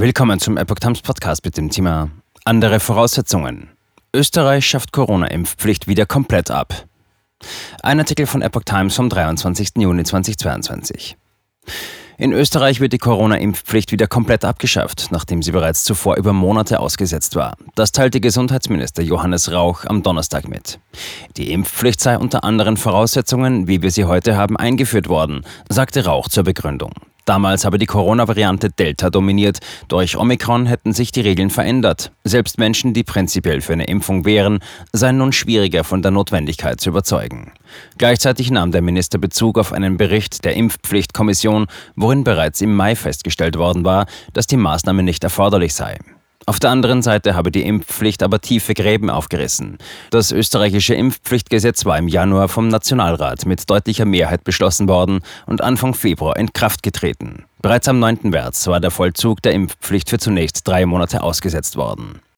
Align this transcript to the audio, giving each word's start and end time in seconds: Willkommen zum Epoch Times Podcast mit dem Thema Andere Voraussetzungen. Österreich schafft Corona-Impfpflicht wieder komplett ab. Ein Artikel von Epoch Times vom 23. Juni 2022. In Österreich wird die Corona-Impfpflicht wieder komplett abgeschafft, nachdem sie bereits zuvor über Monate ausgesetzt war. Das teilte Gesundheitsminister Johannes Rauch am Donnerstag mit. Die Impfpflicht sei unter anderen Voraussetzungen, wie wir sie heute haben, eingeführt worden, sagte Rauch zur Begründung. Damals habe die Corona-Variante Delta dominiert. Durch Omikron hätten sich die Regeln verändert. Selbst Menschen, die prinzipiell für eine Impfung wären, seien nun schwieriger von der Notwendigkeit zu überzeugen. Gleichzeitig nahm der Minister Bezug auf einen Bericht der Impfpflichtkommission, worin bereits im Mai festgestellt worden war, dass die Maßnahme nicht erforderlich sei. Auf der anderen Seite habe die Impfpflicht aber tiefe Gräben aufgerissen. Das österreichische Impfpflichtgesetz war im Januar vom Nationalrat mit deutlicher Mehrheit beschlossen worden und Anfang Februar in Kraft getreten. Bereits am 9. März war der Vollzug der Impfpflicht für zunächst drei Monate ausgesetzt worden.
Willkommen 0.00 0.40
zum 0.40 0.56
Epoch 0.56 0.78
Times 0.78 1.02
Podcast 1.02 1.44
mit 1.44 1.58
dem 1.58 1.68
Thema 1.68 2.08
Andere 2.46 2.80
Voraussetzungen. 2.80 3.68
Österreich 4.14 4.64
schafft 4.64 4.92
Corona-Impfpflicht 4.92 5.88
wieder 5.88 6.06
komplett 6.06 6.50
ab. 6.50 6.86
Ein 7.82 7.98
Artikel 7.98 8.24
von 8.24 8.40
Epoch 8.40 8.62
Times 8.64 8.96
vom 8.96 9.10
23. 9.10 9.72
Juni 9.76 10.02
2022. 10.02 11.18
In 12.16 12.32
Österreich 12.32 12.80
wird 12.80 12.94
die 12.94 12.98
Corona-Impfpflicht 12.98 13.92
wieder 13.92 14.06
komplett 14.06 14.46
abgeschafft, 14.46 15.08
nachdem 15.10 15.42
sie 15.42 15.52
bereits 15.52 15.84
zuvor 15.84 16.16
über 16.16 16.32
Monate 16.32 16.80
ausgesetzt 16.80 17.36
war. 17.36 17.58
Das 17.74 17.92
teilte 17.92 18.20
Gesundheitsminister 18.20 19.02
Johannes 19.02 19.52
Rauch 19.52 19.84
am 19.84 20.02
Donnerstag 20.02 20.48
mit. 20.48 20.80
Die 21.36 21.52
Impfpflicht 21.52 22.00
sei 22.00 22.16
unter 22.16 22.42
anderen 22.42 22.78
Voraussetzungen, 22.78 23.68
wie 23.68 23.82
wir 23.82 23.90
sie 23.90 24.06
heute 24.06 24.34
haben, 24.34 24.56
eingeführt 24.56 25.10
worden, 25.10 25.44
sagte 25.68 26.06
Rauch 26.06 26.30
zur 26.30 26.44
Begründung. 26.44 26.94
Damals 27.30 27.64
habe 27.64 27.78
die 27.78 27.86
Corona-Variante 27.86 28.70
Delta 28.70 29.08
dominiert. 29.08 29.60
Durch 29.86 30.16
Omikron 30.16 30.66
hätten 30.66 30.92
sich 30.92 31.12
die 31.12 31.20
Regeln 31.20 31.48
verändert. 31.48 32.10
Selbst 32.24 32.58
Menschen, 32.58 32.92
die 32.92 33.04
prinzipiell 33.04 33.60
für 33.60 33.72
eine 33.72 33.84
Impfung 33.84 34.24
wären, 34.24 34.58
seien 34.92 35.18
nun 35.18 35.30
schwieriger 35.30 35.84
von 35.84 36.02
der 36.02 36.10
Notwendigkeit 36.10 36.80
zu 36.80 36.88
überzeugen. 36.88 37.52
Gleichzeitig 37.98 38.50
nahm 38.50 38.72
der 38.72 38.82
Minister 38.82 39.18
Bezug 39.18 39.58
auf 39.60 39.72
einen 39.72 39.96
Bericht 39.96 40.44
der 40.44 40.56
Impfpflichtkommission, 40.56 41.68
worin 41.94 42.24
bereits 42.24 42.62
im 42.62 42.74
Mai 42.74 42.96
festgestellt 42.96 43.56
worden 43.56 43.84
war, 43.84 44.06
dass 44.32 44.48
die 44.48 44.56
Maßnahme 44.56 45.04
nicht 45.04 45.22
erforderlich 45.22 45.72
sei. 45.72 45.98
Auf 46.46 46.58
der 46.58 46.70
anderen 46.70 47.02
Seite 47.02 47.34
habe 47.34 47.50
die 47.50 47.62
Impfpflicht 47.62 48.22
aber 48.22 48.40
tiefe 48.40 48.74
Gräben 48.74 49.10
aufgerissen. 49.10 49.78
Das 50.10 50.32
österreichische 50.32 50.94
Impfpflichtgesetz 50.94 51.84
war 51.84 51.98
im 51.98 52.08
Januar 52.08 52.48
vom 52.48 52.68
Nationalrat 52.68 53.46
mit 53.46 53.68
deutlicher 53.68 54.04
Mehrheit 54.04 54.42
beschlossen 54.44 54.88
worden 54.88 55.20
und 55.46 55.60
Anfang 55.60 55.94
Februar 55.94 56.36
in 56.36 56.52
Kraft 56.52 56.82
getreten. 56.82 57.44
Bereits 57.62 57.88
am 57.88 57.98
9. 57.98 58.20
März 58.24 58.66
war 58.66 58.80
der 58.80 58.90
Vollzug 58.90 59.42
der 59.42 59.52
Impfpflicht 59.52 60.08
für 60.08 60.18
zunächst 60.18 60.66
drei 60.66 60.86
Monate 60.86 61.22
ausgesetzt 61.22 61.76
worden. 61.76 62.20